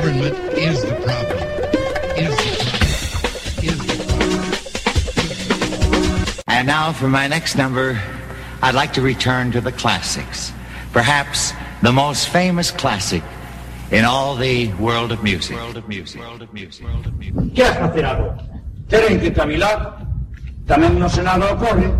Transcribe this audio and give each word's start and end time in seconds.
Government 0.00 0.32
is 0.56 0.80
the 0.80 0.96
problem. 1.04 1.36
Is 2.16 2.32
the 2.32 2.56
problem. 2.64 3.60
Is 3.60 3.76
the 3.84 4.00
problem. 4.08 4.40
And 6.48 6.64
now 6.66 6.88
for 6.94 7.06
my 7.06 7.28
next 7.28 7.56
number, 7.56 8.00
I'd 8.62 8.74
like 8.74 8.94
to 8.94 9.02
return 9.02 9.52
to 9.52 9.60
the 9.60 9.72
classics. 9.72 10.54
Perhaps 10.94 11.52
the 11.82 11.92
most 11.92 12.30
famous 12.30 12.70
classic 12.70 13.22
in 13.92 14.06
all 14.06 14.36
the 14.36 14.72
world 14.80 15.12
of 15.12 15.22
music. 15.22 15.56
World 15.56 15.76
of 15.76 15.86
music. 15.86 16.22
World 16.22 16.40
of 16.40 16.54
music. 16.54 16.86
World 16.86 17.06
of 17.06 17.18
music. 17.18 17.54
Que 17.54 17.64
has 17.64 17.76
facer 17.76 18.06
agora? 18.06 18.38
Teren 18.88 19.20
que 19.20 19.30
cavilar. 19.30 20.00
Tamén 20.64 20.96
no 20.96 21.10
Senado 21.12 21.44
ocorre 21.44 21.92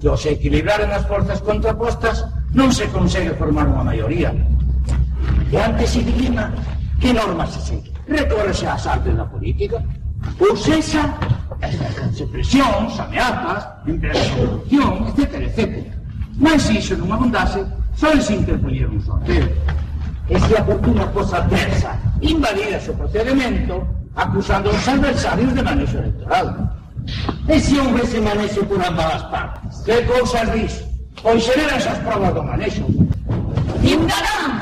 que 0.00 0.08
ao 0.08 0.16
se 0.16 0.40
equilibraren 0.40 0.88
as 0.88 1.04
forzas 1.04 1.44
contrapostas 1.44 2.24
non 2.56 2.72
se 2.72 2.88
consegue 2.88 3.36
formar 3.36 3.68
unha 3.68 3.84
maioría. 3.84 4.32
E 5.52 5.56
antes 5.60 5.92
se 5.92 6.00
dilima 6.00 6.48
que 7.02 7.12
normas 7.12 7.50
se 7.50 7.60
segue. 7.60 7.92
Recórrese 8.06 8.66
ás 8.66 8.86
artes 8.86 9.16
da 9.16 9.26
política. 9.26 9.82
Ou 10.38 10.56
sexa, 10.56 11.02
ejercense 11.60 12.24
presións, 12.26 12.94
ameazas, 13.00 13.66
empresas 13.86 14.22
de 14.30 14.36
corrupción, 14.38 15.10
etc, 15.10 15.20
etc. 15.50 15.60
Mas 16.38 16.70
iso 16.70 16.94
non 16.94 17.10
abundase, 17.10 17.66
só 17.98 18.14
se 18.22 18.38
interpoñer 18.38 18.86
un 18.86 19.02
sorteo. 19.02 19.50
E 20.30 20.38
se 20.38 20.54
a 20.54 20.62
fortuna 20.62 21.04
cosa 21.10 21.42
adversa 21.42 21.98
invalida 22.22 22.78
o 22.78 22.94
procedimento 22.94 23.82
acusando 24.14 24.70
aos 24.70 24.86
adversarios 24.86 25.52
de 25.58 25.62
manexo 25.62 25.98
electoral. 25.98 26.70
E 27.50 27.58
se 27.58 27.74
houvese 27.82 28.22
por 28.62 28.78
ambas 28.78 29.18
as 29.18 29.24
partes? 29.26 29.82
Que 29.82 30.06
cousas 30.06 30.46
dis? 30.54 30.74
Pois 31.18 31.42
xeran 31.42 31.74
esas 31.74 31.98
provas 32.06 32.30
do 32.30 32.42
manexo. 32.46 32.86
Ciudadanos, 33.82 34.61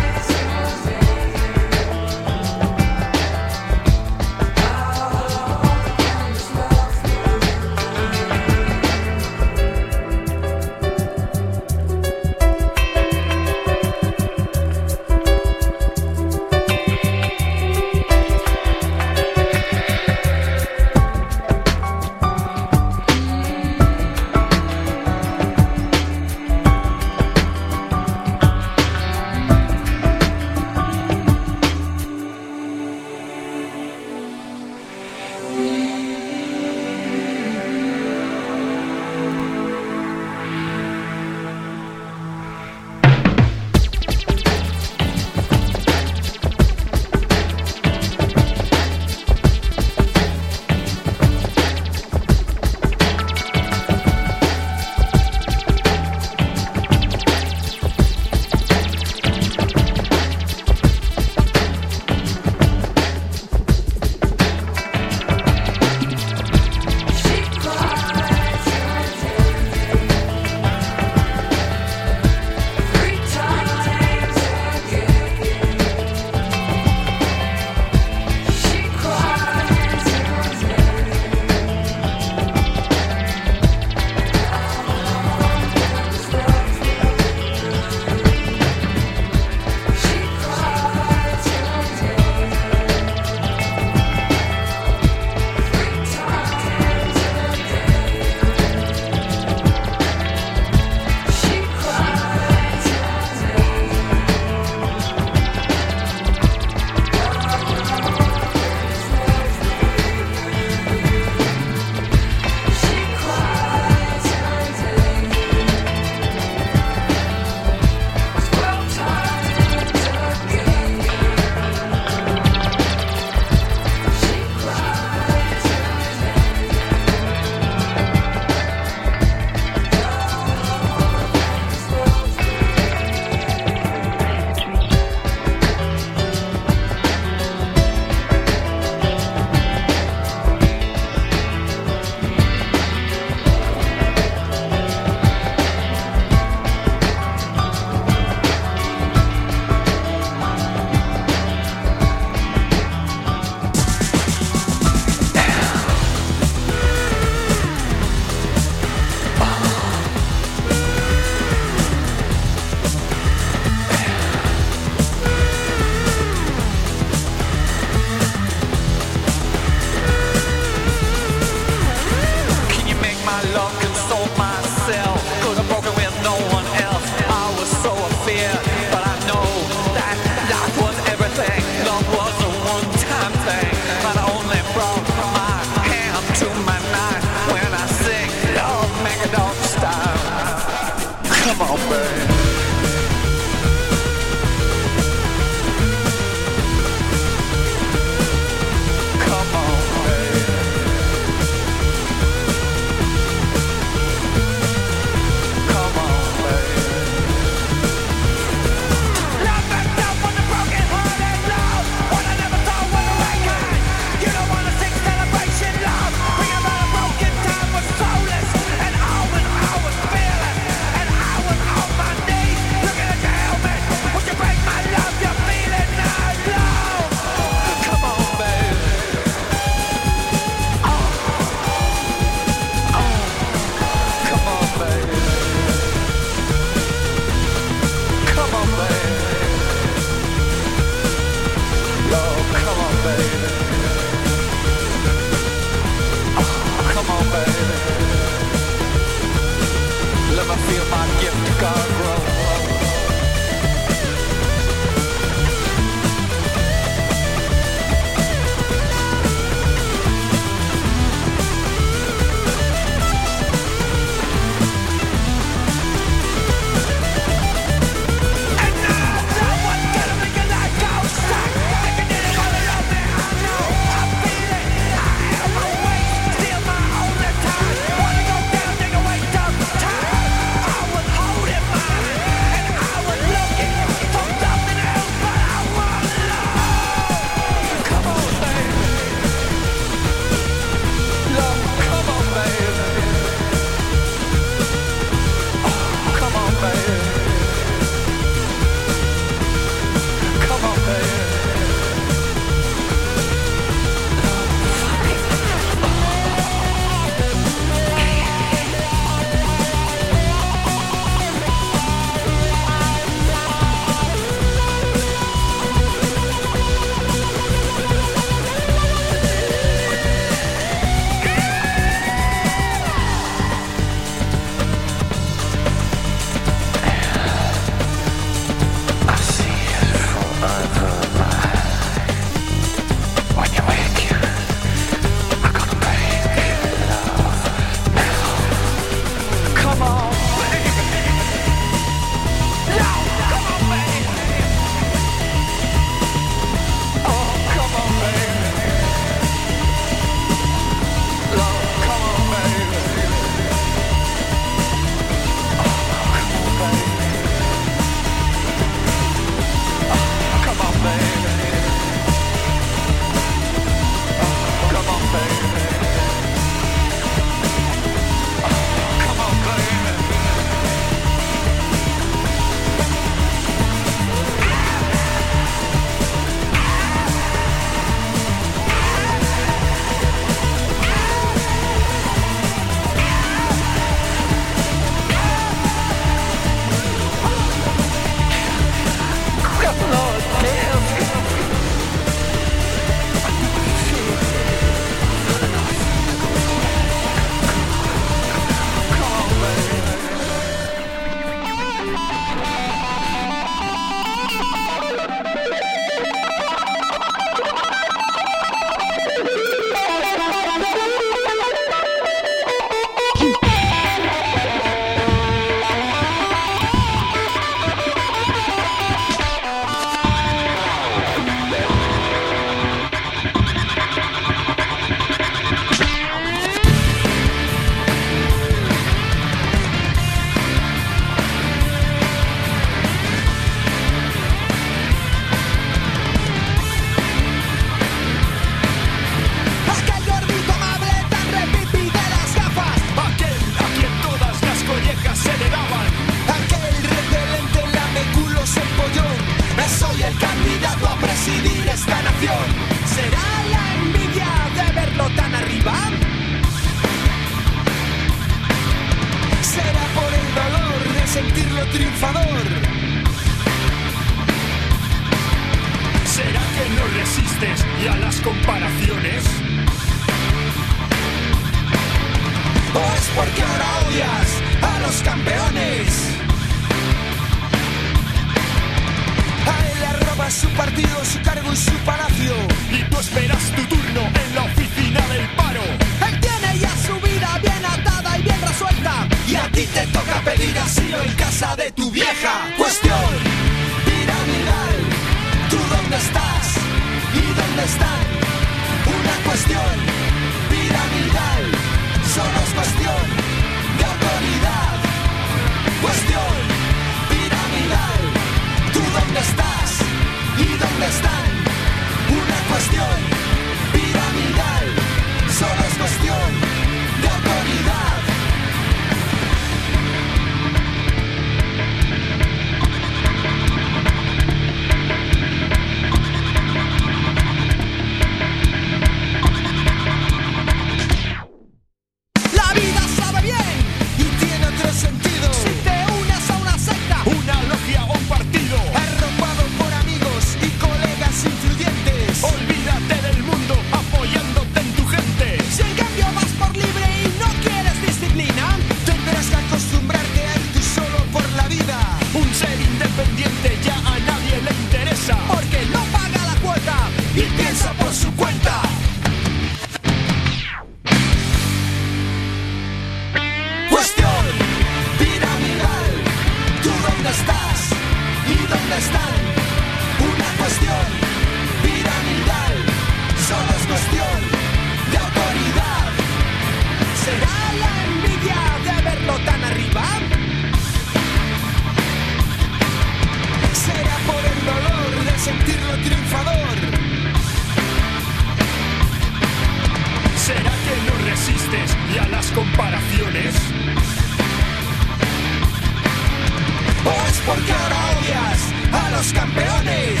Los 598.96 599.12
campeones? 599.12 600.00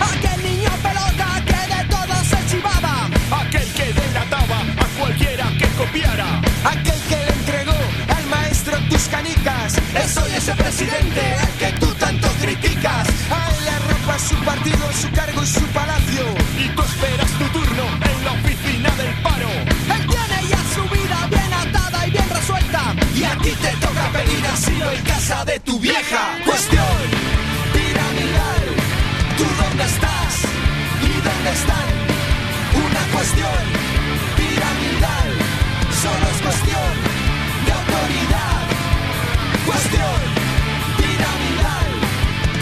Aquel 0.00 0.42
niño 0.44 0.70
pelota 0.86 1.26
que 1.44 1.60
de 1.74 1.82
todo 1.94 2.14
se 2.30 2.38
chivaba. 2.50 3.08
Aquel 3.42 3.68
que 3.72 3.86
delataba 3.92 4.60
a 4.84 4.86
cualquiera 4.98 5.46
que 5.58 5.66
copiara. 5.78 6.40
Aquel 6.64 7.00
que 7.08 7.16
le 7.16 7.32
entregó 7.38 7.78
al 8.16 8.26
maestro 8.26 8.78
tus 8.90 9.02
canicas. 9.08 9.74
Es 10.02 10.16
hoy 10.18 10.32
ese 10.36 10.54
presidente 10.54 11.22
al 11.44 11.52
que 11.60 11.70
tú 11.80 11.88
tanto 11.94 12.28
criticas. 12.42 13.08
A 13.36 13.50
él 13.50 13.64
le 13.64 13.70
arropa 13.70 14.18
su 14.18 14.36
partido, 14.50 14.84
su 15.02 15.10
cargo 15.10 15.42
y 15.42 15.46
su 15.46 15.66
palacio. 15.78 16.24
Y 16.64 16.68
tú 16.76 16.82
esperas 16.82 17.30
tu 17.38 17.46
Y 23.20 23.22
a 23.22 23.36
ti 23.36 23.50
te 23.50 23.68
toca 23.84 24.10
pedir 24.12 24.46
asilo 24.46 24.90
en 24.92 25.02
casa 25.04 25.44
de 25.44 25.60
tu 25.60 25.78
vieja. 25.78 26.38
Cuestión 26.42 26.96
piramidal. 27.74 28.62
¿Tú 29.36 29.44
dónde 29.62 29.84
estás? 29.84 30.32
¿Y 31.02 31.12
dónde 31.28 31.50
están? 31.60 31.88
Una 32.86 33.02
cuestión 33.12 33.60
piramidal. 34.38 35.28
Solo 36.02 36.24
es 36.32 36.40
cuestión 36.46 36.92
de 37.66 37.72
autoridad. 37.80 38.62
Cuestión 39.66 40.18
piramidal. 40.96 41.88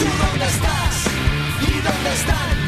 ¿Tú 0.00 0.06
dónde 0.24 0.46
estás? 0.56 0.94
¿Y 1.68 1.72
dónde 1.86 2.10
están? 2.18 2.67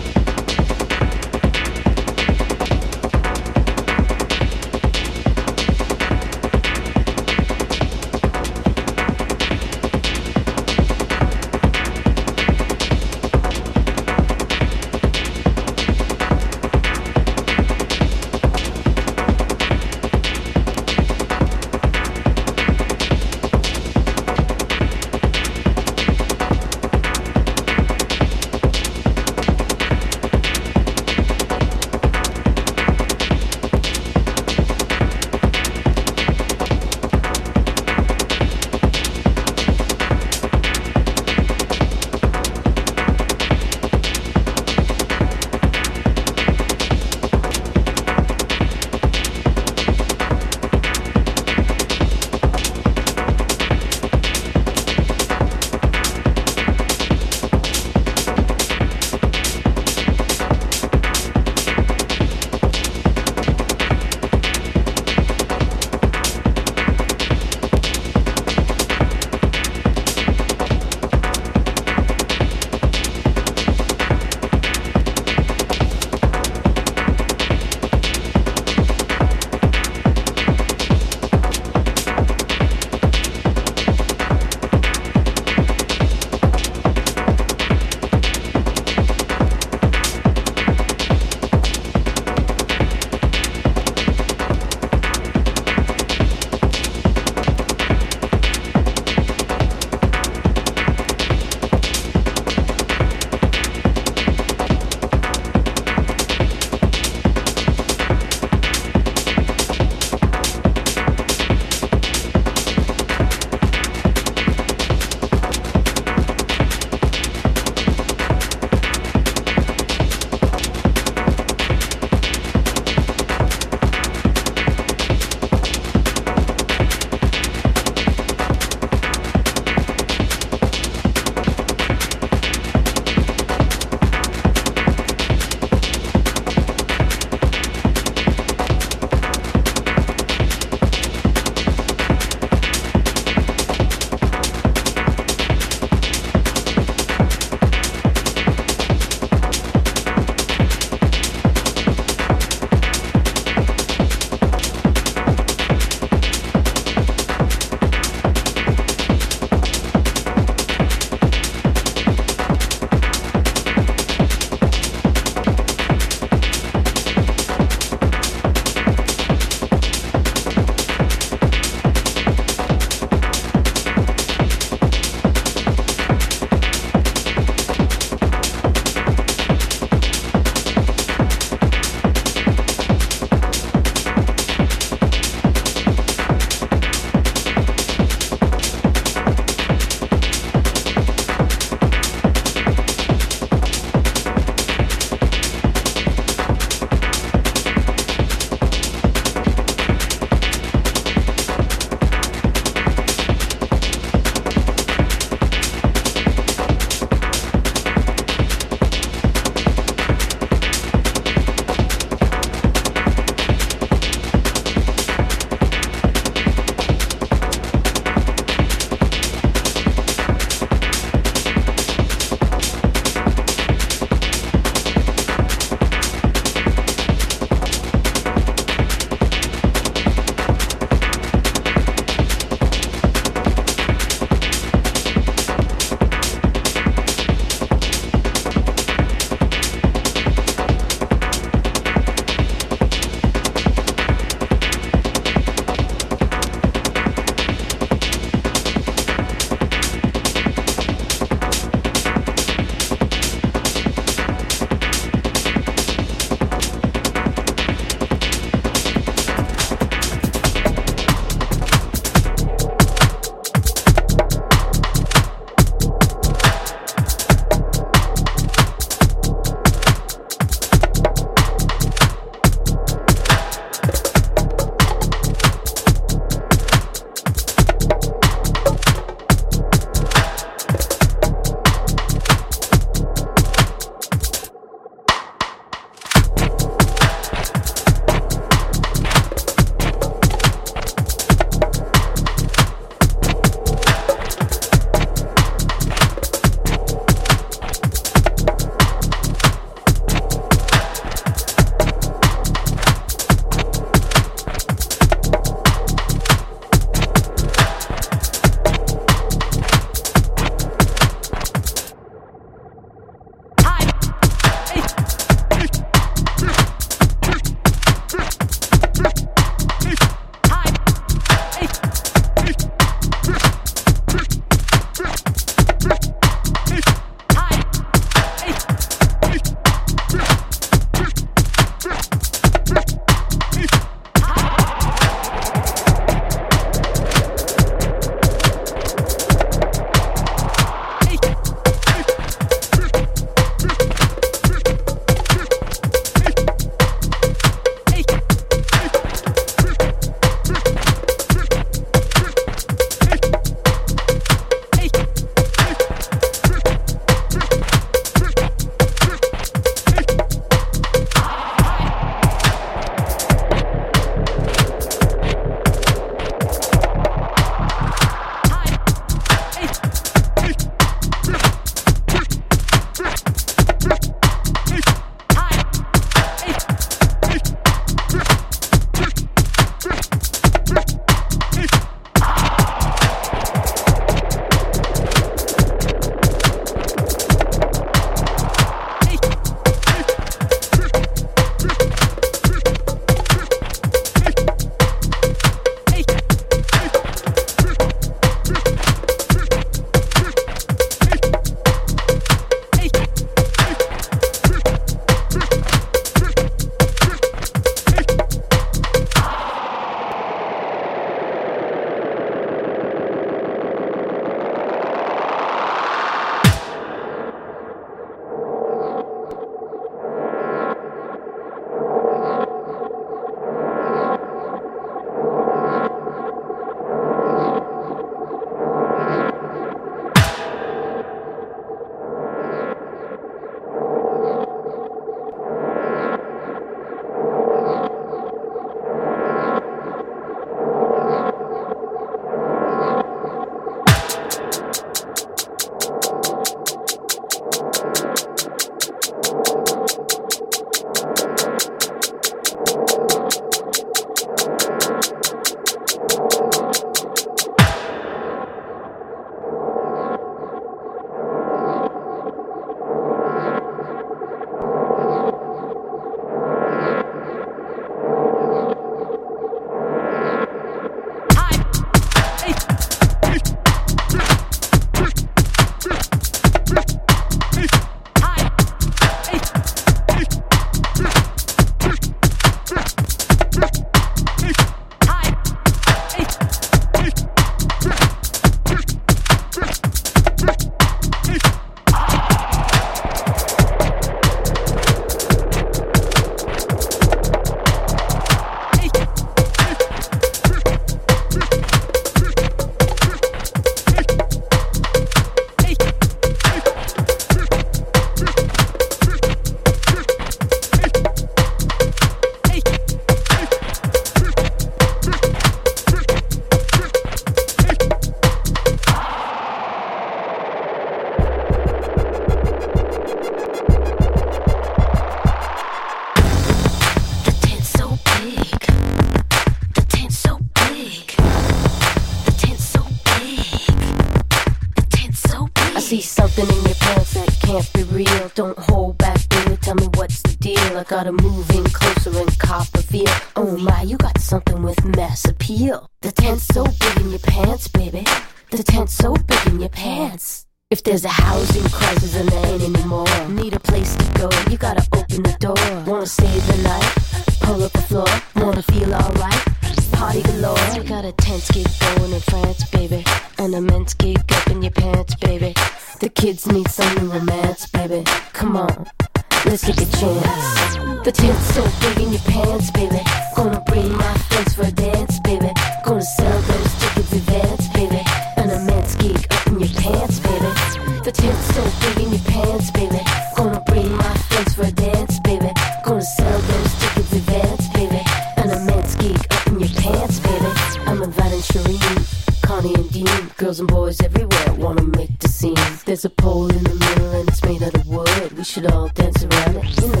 Girls 593.51 593.59
and 593.59 593.69
boys 593.69 594.01
everywhere 594.01 594.53
wanna 594.53 594.83
make 594.83 595.19
the 595.19 595.27
scene. 595.27 595.57
There's 595.83 596.05
a 596.05 596.09
pole 596.09 596.49
in 596.49 596.63
the 596.63 596.73
middle 596.73 597.11
and 597.11 597.27
it's 597.27 597.43
made 597.43 597.61
out 597.61 597.75
of 597.75 597.85
wood. 597.85 598.31
We 598.37 598.45
should 598.45 598.65
all 598.65 598.87
dance 598.87 599.25
around 599.25 599.57
it. 599.57 600.00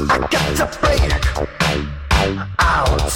I 0.00 0.28
got 0.30 0.56
to 0.56 0.66
break 0.78 1.00
out. 2.60 3.08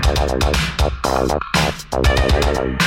Pasando, 0.00 0.48
está 0.50 0.90
pasando, 1.02 1.38
está 1.78 2.00
pasando. 2.02 2.78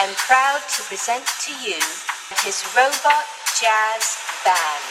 Am 0.00 0.14
proud 0.14 0.60
to 0.76 0.82
present 0.84 1.24
to 1.46 1.52
you 1.64 1.80
his 2.44 2.64
robot 2.76 3.24
jazz 3.60 4.18
band. 4.44 4.84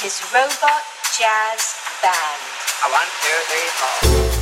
His 0.00 0.22
robot 0.32 0.82
jazz 1.18 1.74
band. 2.02 2.42
One, 2.90 3.10
two, 3.20 3.38
three, 3.48 3.68
four. 3.76 4.41